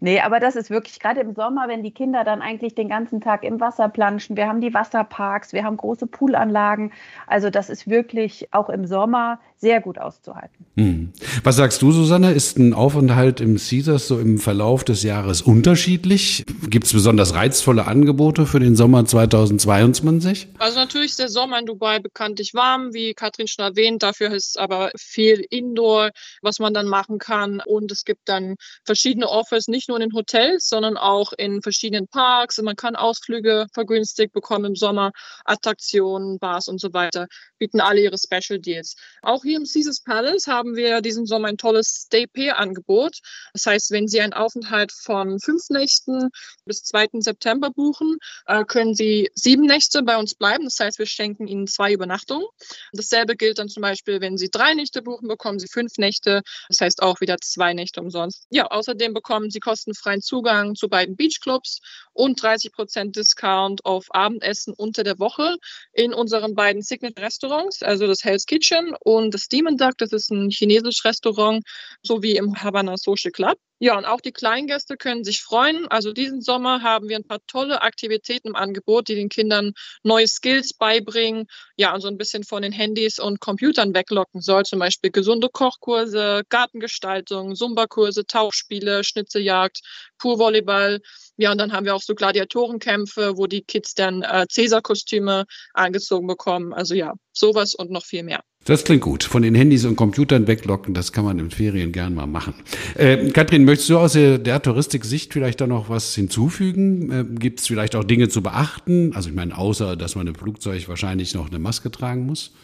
Nee, 0.00 0.20
aber 0.20 0.40
das 0.40 0.56
ist 0.56 0.70
wirklich 0.70 0.98
gerade 0.98 1.20
im 1.20 1.34
Sommer, 1.34 1.68
wenn 1.68 1.84
die 1.84 1.92
Kinder 1.92 2.24
dann 2.24 2.42
eigentlich 2.42 2.74
den 2.74 2.88
ganzen 2.88 3.20
Tag 3.20 3.44
im 3.44 3.60
Wasser 3.60 3.88
planschen. 3.88 4.36
Wir 4.36 4.48
haben 4.48 4.60
die 4.60 4.74
Wasserparks, 4.74 5.52
wir 5.52 5.62
haben 5.62 5.76
große 5.76 6.08
Poolanlagen. 6.08 6.92
Also 7.28 7.50
das 7.50 7.70
ist 7.70 7.88
wirklich 7.88 8.52
auch 8.52 8.68
im 8.68 8.86
Sommer 8.86 9.38
sehr 9.60 9.80
gut 9.82 9.98
auszuhalten. 9.98 10.64
Hm. 10.76 11.12
Was 11.44 11.56
sagst 11.56 11.82
du, 11.82 11.92
Susanne? 11.92 12.32
Ist 12.32 12.58
ein 12.58 12.72
Aufenthalt 12.72 13.40
im 13.40 13.58
Caesars 13.58 14.08
so 14.08 14.18
im 14.18 14.38
Verlauf 14.38 14.84
des 14.84 15.02
Jahres 15.02 15.42
unterschiedlich? 15.42 16.46
Gibt 16.68 16.86
es 16.86 16.92
besonders 16.94 17.34
reizvolle 17.34 17.86
Angebote 17.86 18.46
für 18.46 18.58
den 18.58 18.74
Sommer 18.74 19.04
2022? 19.04 20.48
Also 20.58 20.78
natürlich 20.78 21.10
ist 21.10 21.18
der 21.18 21.28
Sommer 21.28 21.58
in 21.58 21.66
Dubai 21.66 21.98
bekanntlich 21.98 22.54
warm, 22.54 22.94
wie 22.94 23.12
Katrin 23.12 23.48
schon 23.48 23.64
erwähnt. 23.64 24.02
Dafür 24.02 24.32
ist 24.32 24.58
aber 24.58 24.90
viel 24.96 25.44
Indoor, 25.50 26.10
was 26.40 26.58
man 26.58 26.72
dann 26.72 26.86
machen 26.86 27.18
kann. 27.18 27.60
Und 27.66 27.92
es 27.92 28.04
gibt 28.04 28.22
dann 28.24 28.54
verschiedene 28.84 29.28
Offers, 29.28 29.68
nicht 29.68 29.88
nur 29.88 29.98
in 29.98 30.08
den 30.08 30.16
Hotels, 30.16 30.68
sondern 30.70 30.96
auch 30.96 31.34
in 31.36 31.60
verschiedenen 31.60 32.08
Parks. 32.08 32.58
Und 32.58 32.64
man 32.64 32.76
kann 32.76 32.96
Ausflüge 32.96 33.66
vergünstigt 33.74 34.32
bekommen 34.32 34.64
im 34.64 34.74
Sommer, 34.74 35.12
Attraktionen, 35.44 36.38
Bars 36.38 36.66
und 36.68 36.80
so 36.80 36.94
weiter, 36.94 37.26
bieten 37.60 37.80
alle 37.80 38.00
ihre 38.00 38.16
Special 38.18 38.58
Deals. 38.58 38.96
Auch 39.22 39.44
hier 39.44 39.58
im 39.58 39.64
Caesars 39.64 40.00
Palace 40.00 40.48
haben 40.48 40.74
wir 40.74 41.00
diesen 41.02 41.26
Sommer 41.26 41.48
ein 41.48 41.58
tolles 41.58 42.06
Stay-Pay-Angebot. 42.06 43.18
Das 43.52 43.66
heißt, 43.66 43.92
wenn 43.92 44.08
Sie 44.08 44.20
einen 44.20 44.32
Aufenthalt 44.32 44.90
von 44.90 45.38
fünf 45.38 45.68
Nächten 45.68 46.30
bis 46.64 46.82
2. 46.82 47.20
September 47.20 47.70
buchen, 47.70 48.16
äh, 48.46 48.64
können 48.64 48.94
Sie 48.94 49.30
sieben 49.34 49.66
Nächte 49.66 50.02
bei 50.02 50.16
uns 50.16 50.34
bleiben. 50.34 50.64
Das 50.64 50.80
heißt, 50.80 50.98
wir 50.98 51.06
schenken 51.06 51.46
Ihnen 51.46 51.66
zwei 51.66 51.92
Übernachtungen. 51.92 52.46
Dasselbe 52.92 53.36
gilt 53.36 53.58
dann 53.58 53.68
zum 53.68 53.82
Beispiel, 53.82 54.20
wenn 54.20 54.38
Sie 54.38 54.48
drei 54.50 54.74
Nächte 54.74 55.02
buchen, 55.02 55.28
bekommen 55.28 55.58
Sie 55.58 55.68
fünf 55.68 55.98
Nächte. 55.98 56.42
Das 56.68 56.80
heißt 56.80 57.02
auch 57.02 57.20
wieder 57.20 57.36
zwei 57.42 57.74
Nächte 57.74 58.00
umsonst. 58.00 58.46
Ja, 58.50 58.66
außerdem 58.66 59.12
bekommen 59.12 59.50
Sie 59.50 59.60
kostenfreien 59.60 60.22
Zugang 60.22 60.74
zu 60.74 60.88
beiden 60.88 61.14
Beachclubs 61.14 61.80
und 62.14 62.42
30 62.42 62.72
Prozent 62.72 63.16
Discount 63.16 63.84
auf 63.84 64.06
Abendessen 64.10 64.72
unter 64.72 65.04
der 65.04 65.18
Woche 65.18 65.58
in 65.92 66.14
unseren 66.14 66.54
beiden 66.54 66.80
Signature 66.80 67.20
Restaurants, 67.50 67.82
also 67.82 68.06
das 68.06 68.24
Hell's 68.24 68.46
Kitchen 68.46 68.94
und 69.00 69.34
das 69.34 69.48
Demon 69.48 69.76
Duck. 69.76 69.98
Das 69.98 70.12
ist 70.12 70.30
ein 70.30 70.50
chinesisches 70.50 71.04
Restaurant, 71.04 71.64
sowie 72.02 72.36
im 72.36 72.54
Havana 72.62 72.96
Social 72.96 73.32
Club. 73.32 73.58
Ja, 73.82 73.96
und 73.96 74.04
auch 74.04 74.20
die 74.20 74.32
Kleingäste 74.32 74.98
können 74.98 75.24
sich 75.24 75.40
freuen. 75.42 75.88
Also 75.88 76.12
diesen 76.12 76.42
Sommer 76.42 76.82
haben 76.82 77.08
wir 77.08 77.16
ein 77.16 77.26
paar 77.26 77.40
tolle 77.46 77.80
Aktivitäten 77.80 78.48
im 78.48 78.54
Angebot, 78.54 79.08
die 79.08 79.14
den 79.14 79.30
Kindern 79.30 79.72
neue 80.02 80.28
Skills 80.28 80.74
beibringen. 80.74 81.46
Ja, 81.76 81.94
und 81.94 82.02
so 82.02 82.08
ein 82.08 82.18
bisschen 82.18 82.44
von 82.44 82.60
den 82.60 82.72
Handys 82.72 83.18
und 83.18 83.40
Computern 83.40 83.94
weglocken 83.94 84.42
soll. 84.42 84.64
Zum 84.64 84.80
Beispiel 84.80 85.10
gesunde 85.10 85.48
Kochkurse, 85.50 86.42
Gartengestaltung, 86.50 87.54
Zumba-Kurse, 87.54 88.26
Tauchspiele, 88.26 89.02
Schnitzeljagd, 89.02 89.80
Purvolleyball. 90.18 91.00
Ja, 91.38 91.52
und 91.52 91.56
dann 91.56 91.72
haben 91.72 91.86
wir 91.86 91.94
auch 91.94 92.02
so 92.02 92.14
Gladiatorenkämpfe, 92.14 93.38
wo 93.38 93.46
die 93.46 93.62
Kids 93.62 93.94
dann 93.94 94.20
äh, 94.20 94.44
Cäsar-Kostüme 94.46 95.46
angezogen 95.72 96.26
bekommen. 96.26 96.74
Also 96.74 96.94
ja, 96.94 97.14
sowas 97.32 97.74
und 97.74 97.90
noch 97.90 98.04
viel 98.04 98.24
mehr. 98.24 98.42
Das 98.66 98.84
klingt 98.84 99.00
gut. 99.00 99.24
Von 99.24 99.40
den 99.40 99.54
Handys 99.54 99.86
und 99.86 99.96
Computern 99.96 100.46
weglocken, 100.46 100.92
das 100.92 101.12
kann 101.12 101.24
man 101.24 101.38
in 101.38 101.50
Ferien 101.50 101.92
gern 101.92 102.14
mal 102.14 102.26
machen. 102.26 102.52
Äh, 102.94 103.30
Katrin, 103.30 103.64
möchtest 103.64 103.88
du 103.88 103.98
aus 103.98 104.12
der, 104.12 104.36
der 104.36 104.60
Touristik-Sicht 104.60 105.32
vielleicht 105.32 105.62
da 105.62 105.66
noch 105.66 105.88
was 105.88 106.14
hinzufügen? 106.14 107.10
Äh, 107.10 107.24
Gibt 107.38 107.60
es 107.60 107.66
vielleicht 107.66 107.96
auch 107.96 108.04
Dinge 108.04 108.28
zu 108.28 108.42
beachten? 108.42 109.12
Also 109.14 109.30
ich 109.30 109.34
meine, 109.34 109.56
außer, 109.56 109.96
dass 109.96 110.14
man 110.14 110.26
im 110.26 110.34
Flugzeug 110.34 110.86
wahrscheinlich 110.90 111.34
noch 111.34 111.48
eine 111.48 111.58
Maske 111.58 111.90
tragen 111.90 112.26
muss? 112.26 112.54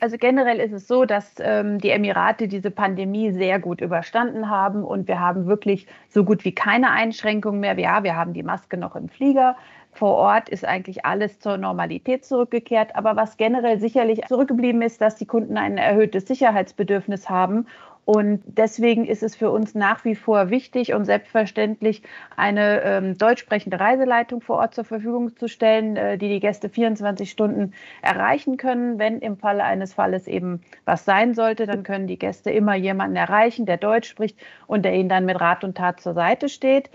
Also 0.00 0.16
generell 0.16 0.58
ist 0.58 0.72
es 0.72 0.88
so, 0.88 1.04
dass 1.04 1.34
ähm, 1.38 1.78
die 1.78 1.90
Emirate 1.90 2.48
diese 2.48 2.70
Pandemie 2.70 3.32
sehr 3.32 3.60
gut 3.60 3.82
überstanden 3.82 4.48
haben 4.48 4.82
und 4.82 5.06
wir 5.06 5.20
haben 5.20 5.46
wirklich 5.46 5.86
so 6.08 6.24
gut 6.24 6.44
wie 6.44 6.52
keine 6.52 6.90
Einschränkungen 6.90 7.60
mehr. 7.60 7.78
Ja, 7.78 8.02
wir 8.02 8.16
haben 8.16 8.32
die 8.32 8.42
Maske 8.42 8.78
noch 8.78 8.96
im 8.96 9.10
Flieger, 9.10 9.56
vor 9.92 10.14
Ort 10.14 10.48
ist 10.48 10.64
eigentlich 10.64 11.04
alles 11.04 11.40
zur 11.40 11.56
Normalität 11.56 12.24
zurückgekehrt. 12.24 12.96
Aber 12.96 13.16
was 13.16 13.36
generell 13.36 13.78
sicherlich 13.78 14.20
zurückgeblieben 14.26 14.82
ist, 14.82 15.00
dass 15.00 15.16
die 15.16 15.26
Kunden 15.26 15.56
ein 15.56 15.78
erhöhtes 15.78 16.26
Sicherheitsbedürfnis 16.26 17.28
haben. 17.28 17.66
Und 18.12 18.42
deswegen 18.44 19.04
ist 19.04 19.22
es 19.22 19.36
für 19.36 19.50
uns 19.50 19.74
nach 19.74 20.04
wie 20.04 20.16
vor 20.16 20.50
wichtig 20.50 20.94
und 20.94 21.04
selbstverständlich, 21.04 22.02
eine 22.36 22.82
ähm, 22.82 23.18
deutsch 23.18 23.40
sprechende 23.42 23.78
Reiseleitung 23.78 24.40
vor 24.40 24.56
Ort 24.56 24.74
zur 24.74 24.84
Verfügung 24.84 25.36
zu 25.36 25.48
stellen, 25.48 25.96
äh, 25.96 26.18
die 26.18 26.28
die 26.28 26.40
Gäste 26.40 26.68
24 26.68 27.30
Stunden 27.30 27.72
erreichen 28.02 28.56
können. 28.56 28.98
Wenn 28.98 29.20
im 29.20 29.36
Falle 29.36 29.62
eines 29.62 29.94
Falles 29.94 30.26
eben 30.26 30.60
was 30.84 31.04
sein 31.04 31.34
sollte, 31.34 31.66
dann 31.66 31.84
können 31.84 32.08
die 32.08 32.18
Gäste 32.18 32.50
immer 32.50 32.74
jemanden 32.74 33.16
erreichen, 33.16 33.64
der 33.64 33.76
Deutsch 33.76 34.08
spricht 34.08 34.36
und 34.66 34.84
der 34.84 34.94
ihnen 34.94 35.08
dann 35.08 35.24
mit 35.24 35.40
Rat 35.40 35.62
und 35.62 35.76
Tat 35.76 36.00
zur 36.00 36.14
Seite 36.14 36.48
steht. 36.48 36.90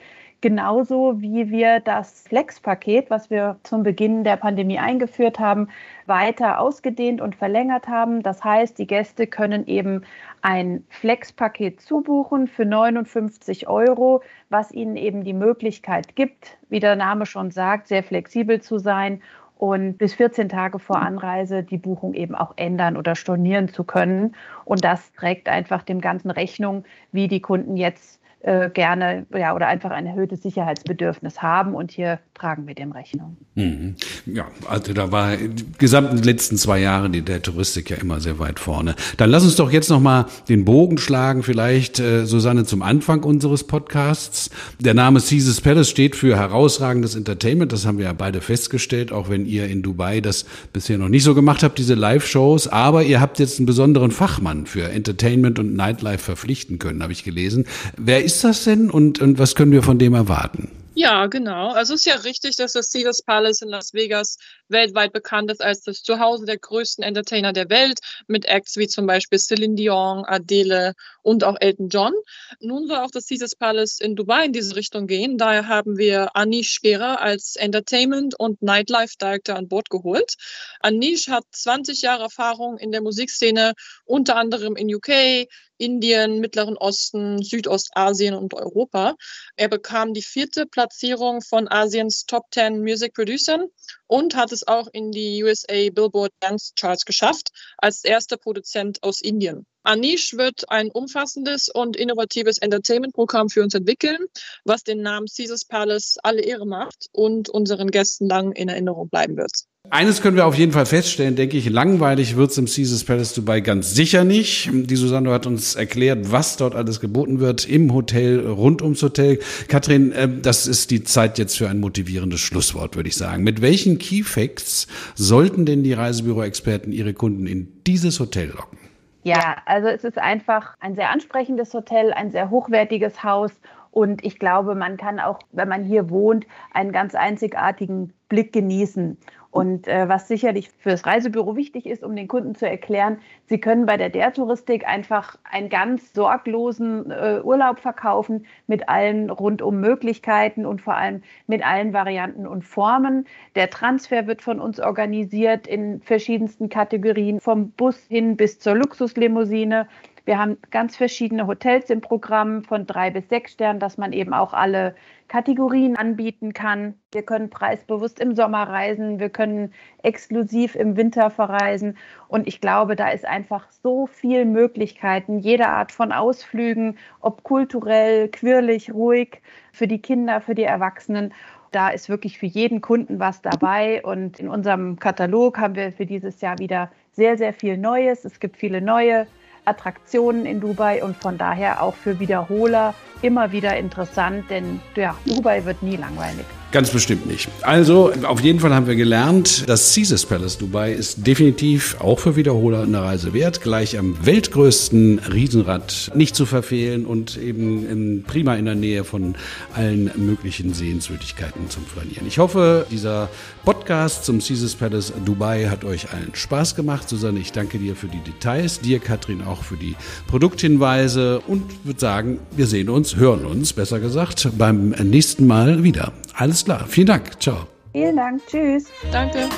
Genauso 0.45 1.19
wie 1.23 1.49
wir 1.49 1.79
das 1.79 2.21
Flex-Paket, 2.29 3.09
was 3.09 3.31
wir 3.31 3.57
zum 3.63 3.81
Beginn 3.81 4.23
der 4.23 4.37
Pandemie 4.37 4.77
eingeführt 4.77 5.39
haben, 5.39 5.69
weiter 6.05 6.59
ausgedehnt 6.59 7.19
und 7.19 7.35
verlängert 7.35 7.87
haben. 7.87 8.21
Das 8.21 8.43
heißt, 8.43 8.77
die 8.77 8.85
Gäste 8.85 9.25
können 9.25 9.65
eben 9.65 10.03
ein 10.43 10.85
Flex-Paket 10.89 11.81
zubuchen 11.81 12.45
für 12.45 12.63
59 12.63 13.67
Euro, 13.67 14.21
was 14.49 14.71
ihnen 14.71 14.97
eben 14.97 15.23
die 15.23 15.33
Möglichkeit 15.33 16.15
gibt, 16.15 16.59
wie 16.69 16.79
der 16.79 16.95
Name 16.95 17.25
schon 17.25 17.49
sagt, 17.49 17.87
sehr 17.87 18.03
flexibel 18.03 18.61
zu 18.61 18.77
sein 18.77 19.23
und 19.57 19.97
bis 19.97 20.13
14 20.13 20.47
Tage 20.47 20.77
vor 20.77 20.97
Anreise 20.97 21.63
die 21.63 21.79
Buchung 21.79 22.13
eben 22.13 22.35
auch 22.35 22.53
ändern 22.55 22.97
oder 22.97 23.15
stornieren 23.15 23.67
zu 23.69 23.83
können. 23.83 24.35
Und 24.63 24.83
das 24.83 25.11
trägt 25.13 25.49
einfach 25.49 25.81
dem 25.81 26.01
Ganzen 26.01 26.29
Rechnung, 26.29 26.83
wie 27.11 27.27
die 27.27 27.41
Kunden 27.41 27.77
jetzt 27.77 28.21
äh, 28.45 28.69
gerne 28.69 29.25
ja, 29.33 29.55
oder 29.55 29.67
einfach 29.67 29.89
ein 29.89 30.05
erhöhtes 30.05 30.43
Sicherheitsbedürfnis 30.43 31.41
haben. 31.41 31.73
Und 31.73 31.91
hier 31.91 32.19
tragen 32.35 32.67
wir 32.67 32.75
dem 32.75 32.91
Rechnung. 32.91 33.37
Mhm. 33.55 33.95
Ja, 34.25 34.47
also 34.67 34.93
da 34.93 35.11
war 35.11 35.37
die 35.37 35.65
gesamten 35.77 36.17
letzten 36.17 36.57
zwei 36.57 36.79
Jahre 36.79 37.09
die, 37.09 37.21
der 37.21 37.41
Touristik 37.41 37.89
ja 37.89 37.97
immer 37.97 38.19
sehr 38.19 38.39
weit 38.39 38.59
vorne. 38.59 38.95
Dann 39.17 39.29
lass 39.29 39.43
uns 39.43 39.55
doch 39.55 39.71
jetzt 39.71 39.89
nochmal 39.89 40.25
den 40.49 40.65
Bogen 40.65 40.97
schlagen, 40.97 41.43
vielleicht, 41.43 41.99
äh, 41.99 42.25
Susanne, 42.25 42.65
zum 42.65 42.81
Anfang 42.81 43.23
unseres 43.23 43.63
Podcasts. 43.63 44.49
Der 44.79 44.93
Name 44.93 45.21
Caesars 45.21 45.61
Palace 45.61 45.89
steht 45.89 46.15
für 46.15 46.35
herausragendes 46.35 47.15
Entertainment. 47.15 47.71
Das 47.71 47.85
haben 47.85 47.97
wir 47.97 48.05
ja 48.05 48.13
beide 48.13 48.41
festgestellt, 48.41 49.13
auch 49.13 49.29
wenn 49.29 49.45
ihr 49.45 49.67
in 49.67 49.81
Dubai 49.81 50.19
das 50.19 50.45
bisher 50.73 50.97
noch 50.97 51.09
nicht 51.09 51.23
so 51.23 51.35
gemacht 51.35 51.63
habt, 51.63 51.77
diese 51.77 51.93
Live-Shows. 51.93 52.67
Aber 52.67 53.03
ihr 53.03 53.21
habt 53.21 53.39
jetzt 53.39 53.59
einen 53.59 53.65
besonderen 53.65 54.11
Fachmann 54.11 54.65
für 54.65 54.89
Entertainment 54.89 55.57
und 55.57 55.73
Nightlife 55.73 56.23
verpflichten 56.23 56.79
können, 56.79 57.01
habe 57.01 57.13
ich 57.13 57.23
gelesen. 57.23 57.65
Wer 57.97 58.25
ist 58.25 58.43
das 58.43 58.65
denn 58.65 58.89
und, 58.89 59.21
und 59.21 59.39
was 59.39 59.55
können 59.55 59.71
wir 59.71 59.83
von 59.83 59.97
dem 59.97 60.13
erwarten? 60.13 60.69
Ja, 60.97 61.27
genau. 61.27 61.71
Also 61.71 61.93
es 61.93 61.99
ist 61.99 62.05
ja 62.05 62.15
richtig, 62.21 62.55
dass 62.55 62.71
das 62.71 62.89
Caesars 62.89 63.21
Palace 63.21 63.61
in 63.61 63.67
Las 63.67 63.91
Vegas 63.93 64.37
weltweit 64.69 65.11
bekannt 65.11 65.51
ist 65.51 65.61
als 65.61 65.81
das 65.81 66.03
Zuhause 66.03 66.45
der 66.45 66.57
größten 66.57 67.03
Entertainer 67.03 67.51
der 67.51 67.69
Welt, 67.69 67.99
mit 68.27 68.45
Acts 68.45 68.77
wie 68.77 68.87
zum 68.87 69.05
Beispiel 69.05 69.37
Celine 69.37 69.75
Dion, 69.75 70.23
Adele 70.23 70.93
und 71.21 71.43
auch 71.43 71.57
Elton 71.59 71.89
John. 71.89 72.13
Nun 72.61 72.87
soll 72.87 72.99
auch 72.99 73.11
das 73.11 73.27
Caesars 73.27 73.57
Palace 73.57 73.99
in 73.99 74.15
Dubai 74.15 74.45
in 74.45 74.53
diese 74.53 74.77
Richtung 74.77 75.05
gehen. 75.05 75.37
Daher 75.37 75.67
haben 75.67 75.97
wir 75.97 76.33
Anish 76.33 76.79
Gera 76.81 77.15
als 77.15 77.57
Entertainment- 77.57 78.39
und 78.39 78.61
Nightlife 78.61 79.15
Director 79.19 79.57
an 79.57 79.67
Bord 79.67 79.89
geholt. 79.89 80.35
Anish 80.79 81.27
hat 81.27 81.43
20 81.51 82.03
Jahre 82.03 82.23
Erfahrung 82.23 82.77
in 82.77 82.93
der 82.93 83.01
Musikszene, 83.01 83.73
unter 84.05 84.37
anderem 84.37 84.77
in 84.77 84.95
UK, 84.95 85.45
Indien, 85.77 86.39
Mittleren 86.39 86.77
Osten, 86.77 87.41
Südostasien 87.41 88.33
und 88.33 88.53
Europa. 88.53 89.15
Er 89.55 89.67
bekam 89.67 90.13
die 90.13 90.21
vierte 90.21 90.65
Platzierung 90.65 91.41
von 91.41 91.67
Asiens 91.67 92.25
Top 92.25 92.45
10 92.51 92.81
Music 92.81 93.13
Producern 93.13 93.65
und 94.07 94.35
hat 94.35 94.51
es 94.51 94.67
auch 94.67 94.87
in 94.93 95.11
die 95.11 95.43
USA 95.43 95.89
Billboard 95.91 96.31
Dance 96.39 96.73
Charts 96.75 97.05
geschafft 97.05 97.49
als 97.77 98.03
erster 98.03 98.37
Produzent 98.37 99.03
aus 99.03 99.21
Indien. 99.21 99.65
Anish 99.83 100.33
wird 100.33 100.69
ein 100.69 100.89
umfassendes 100.89 101.69
und 101.69 101.95
innovatives 101.95 102.57
Entertainment-Programm 102.57 103.49
für 103.49 103.61
uns 103.61 103.75
entwickeln, 103.75 104.17
was 104.63 104.83
den 104.83 105.01
Namen 105.01 105.27
Caesars 105.27 105.65
Palace 105.65 106.17
alle 106.23 106.41
Ehre 106.41 106.65
macht 106.65 107.07
und 107.11 107.49
unseren 107.49 107.91
Gästen 107.91 108.27
lang 108.27 108.51
in 108.51 108.67
Erinnerung 108.67 109.09
bleiben 109.09 109.37
wird. 109.37 109.51
Eines 109.89 110.21
können 110.21 110.35
wir 110.35 110.45
auf 110.45 110.57
jeden 110.57 110.71
Fall 110.71 110.85
feststellen, 110.85 111.35
denke 111.35 111.57
ich, 111.57 111.69
langweilig 111.69 112.35
wird 112.35 112.51
es 112.51 112.57
im 112.57 112.65
Caesars 112.65 113.03
Palace 113.03 113.33
Dubai 113.33 113.61
ganz 113.61 113.93
sicher 113.93 114.23
nicht. 114.23 114.69
Die 114.73 114.95
Susanne 114.95 115.31
hat 115.31 115.45
uns 115.45 115.75
erklärt, 115.75 116.31
was 116.31 116.57
dort 116.57 116.75
alles 116.75 116.99
geboten 116.99 117.39
wird 117.39 117.67
im 117.67 117.93
Hotel, 117.93 118.45
rund 118.45 118.81
ums 118.81 119.01
Hotel. 119.03 119.39
Katrin, 119.67 120.11
äh, 120.11 120.27
das 120.41 120.67
ist 120.67 120.91
die 120.91 121.03
Zeit 121.03 121.37
jetzt 121.37 121.57
für 121.57 121.69
ein 121.69 121.79
motivierendes 121.79 122.39
Schlusswort, 122.39 122.95
würde 122.95 123.09
ich 123.09 123.15
sagen. 123.15 123.43
Mit 123.43 123.61
welchen 123.61 123.97
Key 123.97 124.23
Facts 124.23 124.87
sollten 125.15 125.65
denn 125.65 125.83
die 125.83 125.93
Reisebüro-Experten 125.93 126.91
ihre 126.91 127.13
Kunden 127.13 127.45
in 127.45 127.67
dieses 127.85 128.19
Hotel 128.19 128.49
locken? 128.49 128.79
Ja, 129.23 129.57
also 129.65 129.87
es 129.87 130.03
ist 130.03 130.17
einfach 130.17 130.75
ein 130.79 130.95
sehr 130.95 131.09
ansprechendes 131.09 131.73
Hotel, 131.73 132.13
ein 132.13 132.31
sehr 132.31 132.49
hochwertiges 132.49 133.23
Haus 133.23 133.51
und 133.95 134.25
ich 134.25 134.39
glaube, 134.39 134.75
man 134.75 134.97
kann 134.97 135.21
auch, 135.21 135.39
wenn 135.53 135.69
man 135.69 135.85
hier 135.85 136.09
wohnt, 136.09 136.45
einen 136.73 136.91
ganz 136.91 137.15
einzigartigen 137.15 138.11
Blick 138.27 138.51
genießen. 138.51 139.17
Und 139.55 139.87
äh, 139.87 140.09
was 140.09 140.27
sicherlich 140.27 140.69
für 140.79 140.89
das 140.89 141.05
Reisebüro 141.05 141.55
wichtig 141.55 141.85
ist, 141.85 142.03
um 142.03 142.13
den 142.13 142.27
Kunden 142.27 142.55
zu 142.55 142.67
erklären, 142.67 143.19
sie 143.45 143.57
können 143.57 143.85
bei 143.85 143.95
der 143.95 144.09
der 144.09 144.33
Touristik 144.33 144.85
einfach 144.85 145.37
einen 145.49 145.69
ganz 145.69 146.11
sorglosen 146.11 147.09
äh, 147.09 147.39
Urlaub 147.41 147.79
verkaufen 147.79 148.45
mit 148.67 148.89
allen 148.89 149.29
rundum 149.29 149.79
Möglichkeiten 149.79 150.65
und 150.65 150.81
vor 150.81 150.95
allem 150.95 151.23
mit 151.47 151.65
allen 151.65 151.93
Varianten 151.93 152.47
und 152.47 152.63
Formen. 152.65 153.27
Der 153.55 153.69
Transfer 153.69 154.27
wird 154.27 154.41
von 154.41 154.59
uns 154.59 154.81
organisiert 154.81 155.67
in 155.67 156.01
verschiedensten 156.01 156.67
Kategorien, 156.67 157.39
vom 157.39 157.69
Bus 157.71 157.97
hin 158.09 158.35
bis 158.35 158.59
zur 158.59 158.75
Luxuslimousine. 158.75 159.87
Wir 160.25 160.39
haben 160.39 160.57
ganz 160.71 160.97
verschiedene 160.97 161.45
Hotels 161.45 161.91
im 161.91 162.01
Programm 162.01 162.63
von 162.63 162.87
drei 162.87 163.11
bis 163.11 163.29
sechs 163.29 163.51
Sternen, 163.51 163.79
dass 163.79 163.99
man 163.99 164.11
eben 164.11 164.33
auch 164.33 164.53
alle 164.53 164.95
Kategorien 165.27 165.95
anbieten 165.97 166.51
kann. 166.51 166.95
Wir 167.11 167.21
können 167.21 167.51
preisbewusst 167.51 168.19
im 168.19 168.33
Sommer 168.35 168.63
reisen, 168.63 169.19
wir 169.19 169.29
können 169.29 169.71
exklusiv 170.01 170.73
im 170.73 170.97
Winter 170.97 171.29
verreisen. 171.29 171.95
Und 172.27 172.47
ich 172.47 172.59
glaube, 172.59 172.95
da 172.95 173.09
ist 173.09 173.25
einfach 173.25 173.71
so 173.83 174.07
viel 174.07 174.45
Möglichkeiten, 174.45 175.37
jede 175.37 175.67
Art 175.67 175.91
von 175.91 176.11
Ausflügen, 176.11 176.97
ob 177.21 177.43
kulturell, 177.43 178.27
quirlig, 178.29 178.91
ruhig, 178.91 179.41
für 179.73 179.87
die 179.87 180.01
Kinder, 180.01 180.41
für 180.41 180.55
die 180.55 180.63
Erwachsenen. 180.63 181.35
Da 181.71 181.89
ist 181.89 182.09
wirklich 182.09 182.39
für 182.39 182.47
jeden 182.47 182.81
Kunden 182.81 183.19
was 183.19 183.43
dabei. 183.43 184.03
Und 184.03 184.39
in 184.39 184.49
unserem 184.49 184.97
Katalog 184.97 185.59
haben 185.59 185.75
wir 185.75 185.91
für 185.91 186.07
dieses 186.07 186.41
Jahr 186.41 186.57
wieder 186.57 186.91
sehr, 187.11 187.37
sehr 187.37 187.53
viel 187.53 187.77
Neues. 187.77 188.25
Es 188.25 188.39
gibt 188.39 188.57
viele 188.57 188.81
neue 188.81 189.27
Attraktionen 189.65 190.45
in 190.45 190.61
Dubai 190.61 191.03
und 191.03 191.17
von 191.17 191.37
daher 191.37 191.81
auch 191.81 191.95
für 191.95 192.19
Wiederholer 192.19 192.93
immer 193.21 193.51
wieder 193.51 193.77
interessant, 193.77 194.49
denn 194.49 194.79
ja, 194.95 195.15
Dubai 195.25 195.65
wird 195.65 195.81
nie 195.83 195.97
langweilig. 195.97 196.45
Ganz 196.71 196.89
bestimmt 196.89 197.25
nicht. 197.25 197.47
Also, 197.61 198.11
auf 198.23 198.41
jeden 198.41 198.59
Fall 198.59 198.73
haben 198.73 198.87
wir 198.87 198.95
gelernt, 198.95 199.63
das 199.67 199.93
Caesars 199.93 200.25
Palace 200.25 200.57
Dubai 200.57 200.91
ist 200.91 201.25
definitiv 201.25 201.95
auch 202.01 202.19
für 202.19 202.35
Wiederholer 202.35 202.83
eine 202.83 203.01
Reise 203.01 203.33
wert. 203.33 203.61
Gleich 203.61 203.97
am 203.97 204.17
weltgrößten 204.25 205.19
Riesenrad 205.31 206.11
nicht 206.15 206.35
zu 206.35 206.45
verfehlen 206.45 207.05
und 207.05 207.37
eben 207.37 208.25
prima 208.27 208.55
in 208.55 208.65
der 208.65 208.75
Nähe 208.75 209.05
von 209.05 209.35
allen 209.73 210.11
möglichen 210.17 210.73
Sehenswürdigkeiten 210.73 211.69
zum 211.69 211.85
Flanieren. 211.85 212.27
Ich 212.27 212.39
hoffe, 212.39 212.85
dieser 212.91 213.29
Podcast 213.63 214.25
zum 214.25 214.39
Caesars 214.39 214.75
Palace 214.75 215.13
Dubai 215.23 215.67
hat 215.69 215.85
euch 215.85 216.11
allen 216.11 216.35
Spaß 216.35 216.75
gemacht. 216.75 217.07
Susanne, 217.07 217.39
ich 217.39 217.53
danke 217.53 217.77
dir 217.77 217.95
für 217.95 218.07
die 218.07 218.19
Details, 218.19 218.81
dir, 218.81 218.99
Katrin, 218.99 219.43
auch 219.43 219.63
für 219.63 219.77
die 219.77 219.95
Produkthinweise 220.27 221.39
und 221.47 221.63
würde 221.85 221.99
sagen, 222.01 222.39
wir 222.55 222.67
sehen 222.67 222.89
uns, 222.89 223.15
hören 223.15 223.45
uns, 223.45 223.71
besser 223.71 224.01
gesagt, 224.01 224.49
beim 224.57 224.89
nächsten 224.89 225.47
Mal 225.47 225.83
wieder. 225.83 226.11
Alles 226.37 226.65
klar. 226.65 226.85
Vielen 226.87 227.07
Dank. 227.07 227.41
Ciao. 227.41 227.67
Vielen 227.93 228.17
Dank. 228.17 228.45
Tschüss. 228.47 228.85
Danke. 229.11 229.49